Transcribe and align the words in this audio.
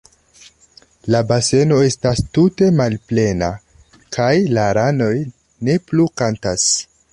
La 1.15 1.19
baseno 1.31 1.77
estas 1.87 2.21
tute 2.37 2.71
malplena, 2.79 3.51
kaj 4.17 4.31
la 4.59 4.67
ranoj 4.81 5.13
ne 5.69 5.79
plu 5.93 6.11
kantas. 6.23 6.69